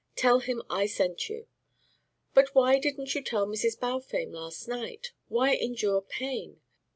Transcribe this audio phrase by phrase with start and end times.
[0.15, 1.45] Tell him I sent you.
[2.33, 3.79] But why didn't you tell Mrs.
[3.79, 5.11] Balfame last night?
[5.27, 6.59] Why endure pain?